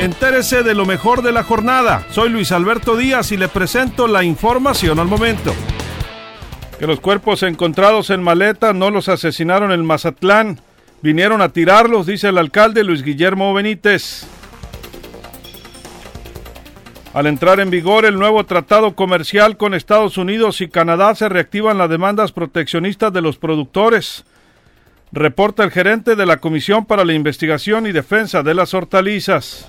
[0.00, 2.04] Entérese de lo mejor de la jornada.
[2.10, 5.54] Soy Luis Alberto Díaz y le presento la información al momento.
[6.78, 10.58] Que los cuerpos encontrados en maleta no los asesinaron en Mazatlán.
[11.00, 14.26] Vinieron a tirarlos, dice el alcalde Luis Guillermo Benítez.
[17.14, 21.78] Al entrar en vigor el nuevo tratado comercial con Estados Unidos y Canadá se reactivan
[21.78, 24.24] las demandas proteccionistas de los productores.
[25.12, 29.68] Reporta el gerente de la Comisión para la Investigación y Defensa de las Hortalizas.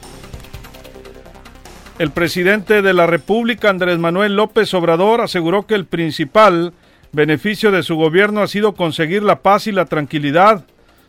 [1.97, 6.73] El presidente de la República, Andrés Manuel López Obrador, aseguró que el principal
[7.13, 10.65] beneficio de su gobierno ha sido conseguir la paz y la tranquilidad.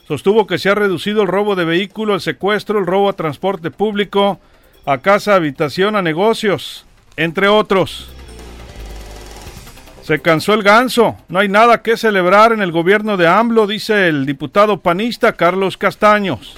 [0.06, 3.72] Sostuvo que se ha reducido el robo de vehículos, el secuestro, el robo a transporte
[3.72, 4.38] público,
[4.84, 8.08] a casa, habitación, a negocios, entre otros.
[10.02, 14.06] Se cansó el ganso, no hay nada que celebrar en el gobierno de AMLO, dice
[14.06, 16.56] el diputado panista Carlos Castaños.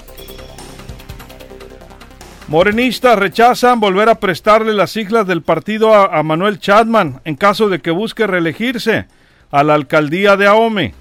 [2.48, 7.80] Morenistas rechazan volver a prestarle las siglas del partido a, Manuel Chadman en caso de
[7.80, 9.06] que busque reelegirse
[9.50, 10.94] a la alcaldía de Ahome.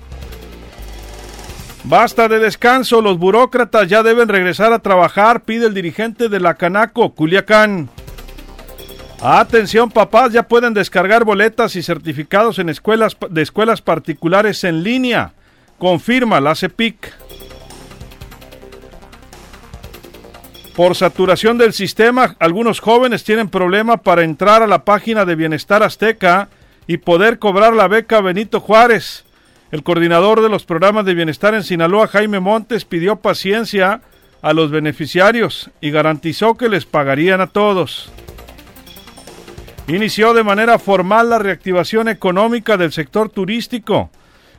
[1.86, 6.56] Basta de descanso, los burócratas ya deben regresar a trabajar, pide el dirigente de la
[6.56, 7.90] Canaco, Culiacán.
[9.22, 15.32] Atención papás, ya pueden descargar boletas y certificados en escuelas de escuelas particulares en línea,
[15.80, 17.27] confirma la CEPIC.
[20.78, 25.82] Por saturación del sistema, algunos jóvenes tienen problema para entrar a la página de Bienestar
[25.82, 26.50] Azteca
[26.86, 29.26] y poder cobrar la beca Benito Juárez.
[29.72, 34.02] El coordinador de los programas de bienestar en Sinaloa, Jaime Montes, pidió paciencia
[34.44, 38.12] a los beneficiarios y garantizó que les pagarían a todos.
[39.88, 44.12] Inició de manera formal la reactivación económica del sector turístico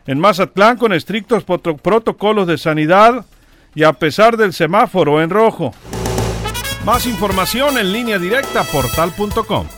[0.04, 3.24] en Mazatlán con estrictos protocolos de sanidad
[3.72, 5.72] y a pesar del semáforo en rojo.
[6.88, 9.77] Más información en línea directa portal.com.